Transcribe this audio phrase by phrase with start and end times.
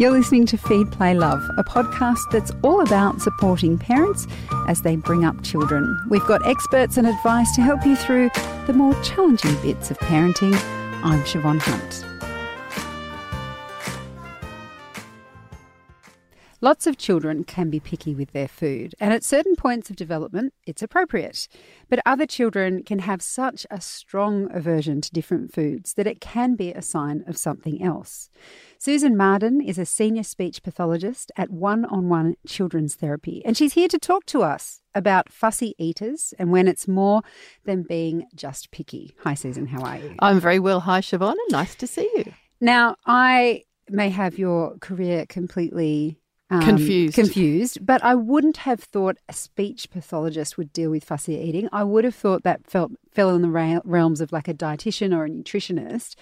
[0.00, 4.26] You're listening to Feed, Play, Love, a podcast that's all about supporting parents
[4.66, 5.94] as they bring up children.
[6.08, 8.30] We've got experts and advice to help you through
[8.66, 10.54] the more challenging bits of parenting.
[11.04, 12.09] I'm Siobhan Hunt.
[16.62, 20.52] Lots of children can be picky with their food, and at certain points of development,
[20.66, 21.48] it's appropriate.
[21.88, 26.56] But other children can have such a strong aversion to different foods that it can
[26.56, 28.28] be a sign of something else.
[28.78, 33.72] Susan Marden is a senior speech pathologist at One on One Children's Therapy, and she's
[33.72, 37.22] here to talk to us about fussy eaters and when it's more
[37.64, 39.14] than being just picky.
[39.20, 40.14] Hi, Susan, how are you?
[40.18, 40.80] I'm very well.
[40.80, 42.34] Hi, Siobhan, and nice to see you.
[42.60, 46.19] Now, I may have your career completely
[46.50, 47.14] um, confused.
[47.14, 47.86] Confused.
[47.86, 51.68] But I wouldn't have thought a speech pathologist would deal with fussy eating.
[51.72, 55.16] I would have thought that felt, fell in the ra- realms of like a dietitian
[55.16, 56.16] or a nutritionist.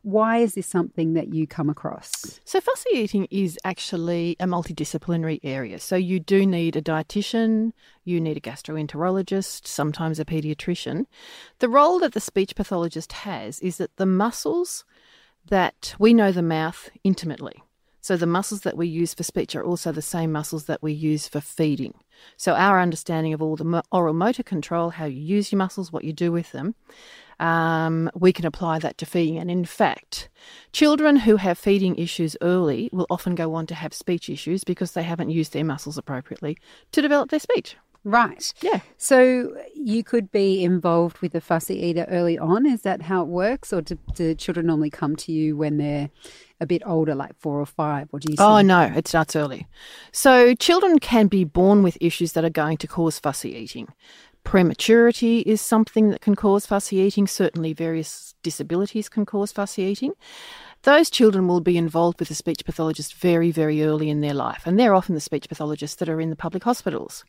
[0.00, 2.40] Why is this something that you come across?
[2.44, 5.80] So, fussy eating is actually a multidisciplinary area.
[5.80, 7.72] So, you do need a dietitian,
[8.04, 11.06] you need a gastroenterologist, sometimes a pediatrician.
[11.58, 14.84] The role that the speech pathologist has is that the muscles
[15.48, 17.64] that we know the mouth intimately.
[18.06, 20.92] So the muscles that we use for speech are also the same muscles that we
[20.92, 21.92] use for feeding.
[22.36, 26.04] So our understanding of all the oral motor control, how you use your muscles, what
[26.04, 26.76] you do with them,
[27.40, 29.38] um, we can apply that to feeding.
[29.38, 30.28] And in fact,
[30.70, 34.92] children who have feeding issues early will often go on to have speech issues because
[34.92, 36.56] they haven't used their muscles appropriately
[36.92, 37.76] to develop their speech.
[38.06, 38.54] Right.
[38.60, 38.82] Yeah.
[38.98, 42.64] So you could be involved with a fussy eater early on.
[42.64, 43.72] Is that how it works?
[43.72, 46.10] Or do, do children normally come to you when they're
[46.60, 48.06] a bit older, like four or five?
[48.12, 48.60] What do you oh, see?
[48.60, 49.66] Oh, no, it starts early.
[50.12, 53.88] So children can be born with issues that are going to cause fussy eating.
[54.44, 57.26] Prematurity is something that can cause fussy eating.
[57.26, 60.12] Certainly, various disabilities can cause fussy eating.
[60.82, 64.62] Those children will be involved with a speech pathologist very, very early in their life,
[64.64, 67.24] and they're often the speech pathologists that are in the public hospitals.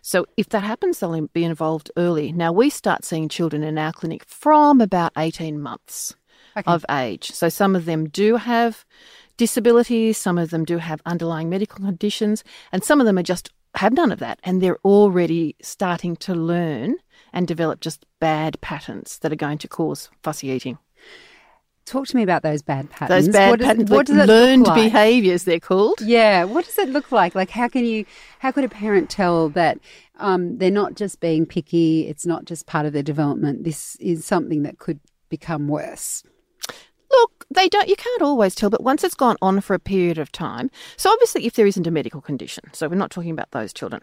[0.00, 2.32] So, if that happens, they'll be involved early.
[2.32, 6.14] Now, we start seeing children in our clinic from about 18 months
[6.56, 6.70] okay.
[6.70, 7.30] of age.
[7.30, 8.84] So some of them do have
[9.36, 13.50] disabilities, some of them do have underlying medical conditions, and some of them are just
[13.74, 16.94] have none of that and they're already starting to learn
[17.32, 20.78] and develop just bad patterns that are going to cause fussy eating.
[21.84, 23.26] Talk to me about those bad patterns.
[23.26, 24.84] Those bad what patterns, what does learned like?
[24.84, 26.00] behaviours, they're called.
[26.00, 26.44] Yeah.
[26.44, 27.34] What does it look like?
[27.34, 28.04] Like, how can you,
[28.38, 29.78] how could a parent tell that
[30.18, 32.08] um, they're not just being picky?
[32.08, 33.64] It's not just part of their development.
[33.64, 36.22] This is something that could become worse.
[37.10, 37.88] Look, they don't.
[37.88, 40.70] You can't always tell, but once it's gone on for a period of time.
[40.96, 44.02] So obviously, if there isn't a medical condition, so we're not talking about those children.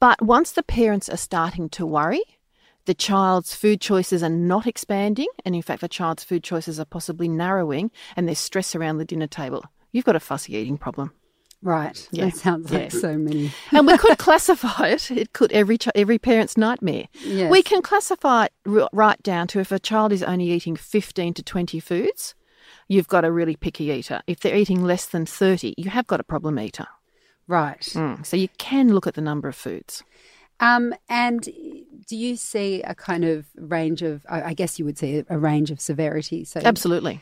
[0.00, 2.22] But once the parents are starting to worry,
[2.84, 6.84] the child's food choices are not expanding, and in fact, the child's food choices are
[6.84, 9.64] possibly narrowing, and there's stress around the dinner table.
[9.92, 11.12] You've got a fussy eating problem.
[11.62, 12.08] Right.
[12.10, 12.24] Yeah.
[12.24, 13.00] That sounds like yeah.
[13.00, 13.52] so many.
[13.70, 15.10] and we could classify it.
[15.12, 17.04] It could every every parent's nightmare.
[17.24, 17.50] Yes.
[17.50, 21.42] We can classify it right down to if a child is only eating 15 to
[21.42, 22.34] 20 foods,
[22.88, 24.22] you've got a really picky eater.
[24.26, 26.88] If they're eating less than 30, you have got a problem eater.
[27.46, 27.80] Right.
[27.80, 28.26] Mm.
[28.26, 30.02] So you can look at the number of foods.
[30.58, 31.48] Um, and
[32.06, 35.70] do you see a kind of range of, I guess you would see a range
[35.70, 36.44] of severity?
[36.44, 37.20] So Absolutely.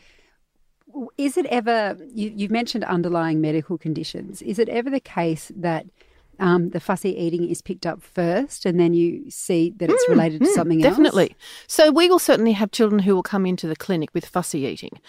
[1.17, 5.85] Is it ever, you, you've mentioned underlying medical conditions, is it ever the case that
[6.39, 10.09] um, the fussy eating is picked up first and then you see that it's mm,
[10.09, 10.91] related to mm, something else?
[10.91, 11.35] Definitely.
[11.67, 14.99] So we will certainly have children who will come into the clinic with fussy eating.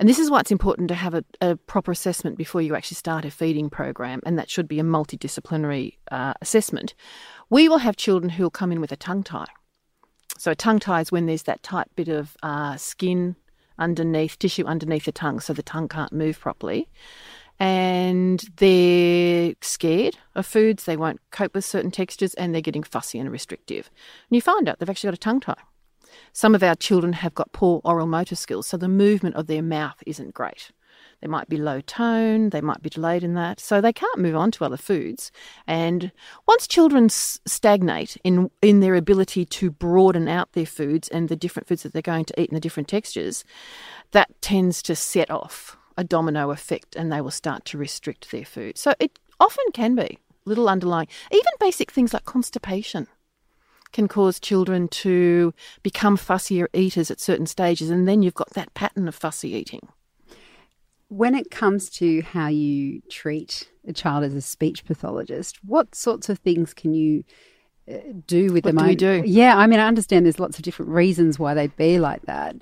[0.00, 2.94] And this is why it's important to have a, a proper assessment before you actually
[2.94, 6.94] start a feeding program, and that should be a multidisciplinary uh, assessment.
[7.50, 9.48] We will have children who will come in with a tongue tie.
[10.38, 13.34] So a tongue tie is when there's that tight bit of uh, skin
[13.78, 16.88] underneath, tissue underneath the tongue, so the tongue can't move properly.
[17.58, 23.18] And they're scared of foods, they won't cope with certain textures, and they're getting fussy
[23.18, 23.90] and restrictive.
[24.30, 25.62] And you find out they've actually got a tongue tie.
[26.32, 29.62] Some of our children have got poor oral motor skills, so the movement of their
[29.62, 30.70] mouth isn't great.
[31.20, 34.36] They might be low tone, they might be delayed in that, so they can't move
[34.36, 35.30] on to other foods.
[35.66, 36.12] And
[36.46, 41.68] once children stagnate in, in their ability to broaden out their foods and the different
[41.68, 43.44] foods that they're going to eat and the different textures,
[44.12, 48.44] that tends to set off a domino effect and they will start to restrict their
[48.44, 48.78] food.
[48.78, 53.06] So it often can be little underlying, even basic things like constipation
[53.92, 55.52] can cause children to
[55.82, 59.88] become fussier eaters at certain stages, and then you've got that pattern of fussy eating.
[61.10, 66.28] When it comes to how you treat a child as a speech pathologist, what sorts
[66.28, 67.24] of things can you
[67.90, 67.96] uh,
[68.28, 68.84] do with what them?
[68.84, 69.22] Do we do?
[69.26, 72.56] Yeah, I mean, I understand there's lots of different reasons why they'd be like that.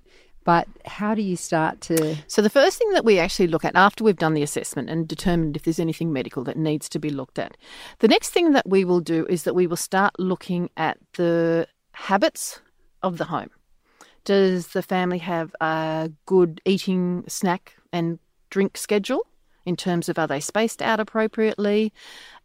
[0.44, 2.16] But how do you start to?
[2.26, 5.06] So the first thing that we actually look at after we've done the assessment and
[5.06, 7.54] determined if there's anything medical that needs to be looked at,
[7.98, 11.68] the next thing that we will do is that we will start looking at the
[11.92, 12.62] habits
[13.02, 13.50] of the home.
[14.24, 18.18] Does the family have a good eating, snack, and
[18.50, 19.22] drink schedule?
[19.68, 21.92] in terms of are they spaced out appropriately?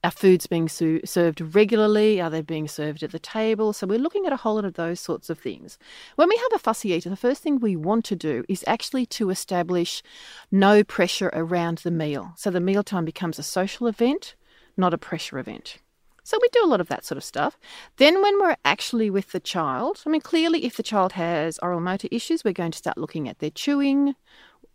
[0.04, 2.20] Are foods being su- served regularly?
[2.20, 3.72] Are they being served at the table?
[3.72, 5.78] So we're looking at a whole lot of those sorts of things.
[6.18, 9.06] When we have a fussy eater, the first thing we want to do is actually
[9.18, 10.04] to establish
[10.52, 12.34] no pressure around the meal.
[12.36, 14.36] So the mealtime becomes a social event,
[14.76, 15.78] not a pressure event.
[16.26, 17.58] So we do a lot of that sort of stuff.
[17.98, 21.82] Then when we're actually with the child, I mean, clearly if the child has oral
[21.82, 24.16] motor issues, we're going to start looking at their chewing,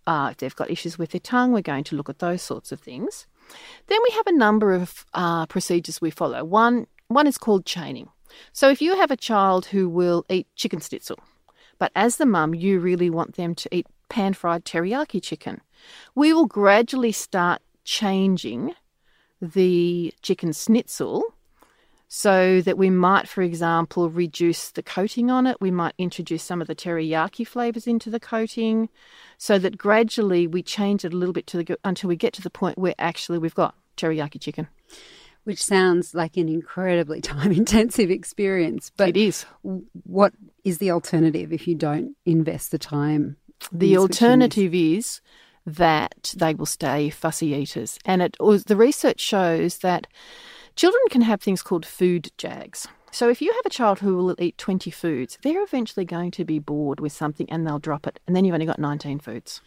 [0.08, 2.72] uh, if they've got issues with their tongue, we're going to look at those sorts
[2.72, 3.26] of things.
[3.88, 6.42] Then we have a number of uh, procedures we follow.
[6.44, 8.08] One, one is called chaining.
[8.52, 11.18] So if you have a child who will eat chicken schnitzel,
[11.78, 15.60] but as the mum, you really want them to eat pan fried teriyaki chicken,
[16.14, 18.74] we will gradually start changing
[19.42, 21.22] the chicken schnitzel
[22.08, 25.60] so that we might, for example, reduce the coating on it.
[25.60, 28.88] We might introduce some of the teriyaki flavors into the coating
[29.36, 32.42] so that gradually we change it a little bit to the, until we get to
[32.42, 34.68] the point where actually we've got teriyaki chicken.
[35.44, 38.90] Which sounds like an incredibly time intensive experience.
[38.96, 39.44] But it is.
[39.62, 40.32] What
[40.64, 43.36] is the alternative if you don't invest the time?
[43.70, 45.20] The alternative is
[45.66, 47.98] that they will stay fussy eaters.
[48.06, 50.06] And it was, the research shows that
[50.78, 52.86] Children can have things called food jags.
[53.10, 56.44] So if you have a child who will eat 20 foods, they're eventually going to
[56.44, 58.20] be bored with something and they'll drop it.
[58.28, 59.60] And then you've only got 19 foods.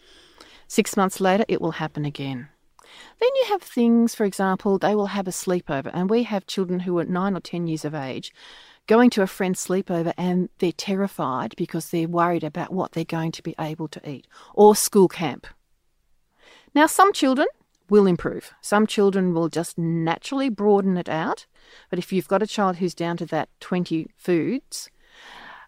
[0.69, 2.48] Six months later, it will happen again.
[3.19, 5.92] Then you have things, for example, they will have a sleepover.
[5.94, 8.34] And we have children who are nine or 10 years of age
[8.88, 13.34] going to a friend's sleepover and they're terrified because they're worried about what they're going
[13.34, 14.28] to be able to eat.
[14.54, 15.46] Or school camp.
[16.74, 17.48] Now, some children
[17.92, 18.54] will improve.
[18.62, 21.46] Some children will just naturally broaden it out.
[21.90, 24.90] But if you've got a child who's down to that 20 foods,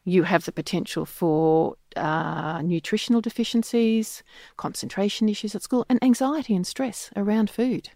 [0.06, 4.24] you have the potential for uh, nutritional deficiencies,
[4.56, 7.90] concentration issues at school, and anxiety and stress around food.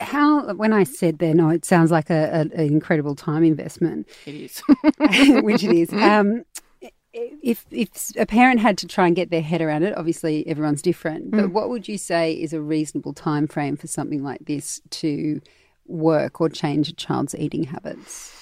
[0.00, 4.08] How, when I said there, no, it sounds like a, a, an incredible time investment.
[4.24, 4.62] It is.
[5.42, 5.92] which it is.
[6.08, 6.44] Um,
[7.42, 10.82] if if a parent had to try and get their head around it, obviously everyone's
[10.82, 11.30] different.
[11.30, 11.52] But mm.
[11.52, 15.40] what would you say is a reasonable time frame for something like this to
[15.86, 18.34] work or change a child's eating habits?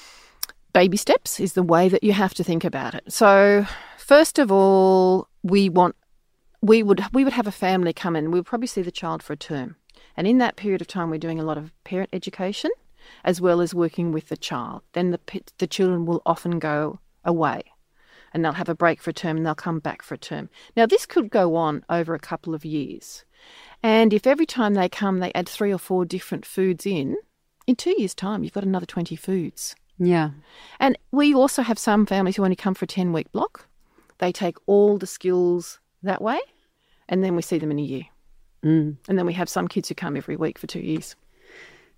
[0.72, 3.10] Baby steps is the way that you have to think about it.
[3.12, 3.66] So,
[3.98, 5.96] first of all, we want
[6.60, 8.30] we would we would have a family come in.
[8.30, 9.76] We would probably see the child for a term,
[10.16, 12.70] and in that period of time, we're doing a lot of parent education
[13.22, 14.82] as well as working with the child.
[14.92, 15.20] Then the
[15.58, 17.62] the children will often go away
[18.36, 20.50] and they'll have a break for a term and they'll come back for a term.
[20.76, 23.24] Now, this could go on over a couple of years.
[23.82, 27.16] And if every time they come, they add three or four different foods in,
[27.66, 29.74] in two years' time, you've got another 20 foods.
[29.98, 30.32] Yeah.
[30.78, 33.66] And we also have some families who only come for a 10 week block.
[34.18, 36.38] They take all the skills that way,
[37.08, 38.02] and then we see them in a year.
[38.62, 38.96] Mm.
[39.08, 41.16] And then we have some kids who come every week for two years.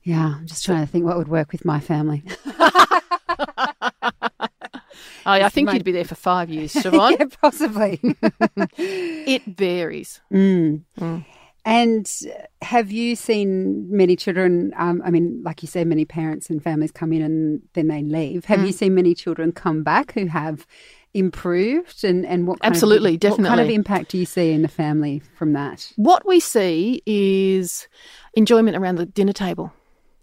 [0.05, 2.23] Yeah, I'm just trying to think what would work with my family.
[5.27, 5.75] I, I think my...
[5.75, 7.19] you'd be there for five years, Siobhan.
[7.19, 8.01] yeah, possibly.
[8.77, 10.21] it varies.
[10.33, 10.83] Mm.
[10.99, 11.25] Mm.
[11.65, 12.11] And
[12.63, 14.73] have you seen many children?
[14.77, 18.03] Um, I mean, like you said, many parents and families come in and then they
[18.03, 18.47] leave.
[18.47, 18.67] Have mm.
[18.69, 20.67] you seen many children come back who have
[21.13, 22.05] improved?
[22.05, 24.69] And, and what absolutely, of, definitely, what kind of impact do you see in the
[24.69, 25.93] family from that?
[25.97, 27.87] What we see is
[28.33, 29.73] enjoyment around the dinner table.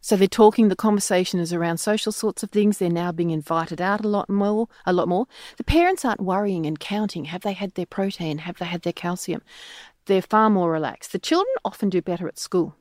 [0.05, 2.77] So they're talking, the conversation is around social sorts of things.
[2.77, 5.25] They're now being invited out a lot more, a lot more.
[5.57, 7.25] The parents aren't worrying and counting.
[7.25, 8.37] Have they had their protein?
[8.37, 9.41] Have they had their calcium?
[10.05, 11.11] They're far more relaxed.
[11.11, 12.75] The children often do better at school.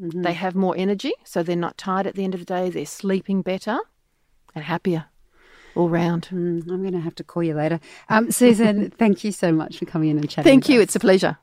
[0.00, 0.22] Mm-hmm.
[0.22, 2.70] They have more energy, so they're not tired at the end of the day.
[2.70, 3.78] They're sleeping better
[4.54, 5.04] and happier
[5.74, 6.28] all round.
[6.32, 7.78] Mm, I'm going to have to call you later.
[8.08, 10.50] Um, Susan, thank you so much for coming in and chatting.
[10.50, 10.78] Thank you.
[10.78, 10.84] Us.
[10.84, 11.36] It's a pleasure.